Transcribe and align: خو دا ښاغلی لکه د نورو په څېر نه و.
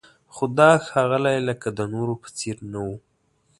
خو 0.33 0.45
دا 0.59 0.71
ښاغلی 0.87 1.37
لکه 1.49 1.67
د 1.77 1.79
نورو 1.93 2.13
په 2.23 2.29
څېر 2.37 2.57
نه 2.71 2.79
و. 2.85 2.87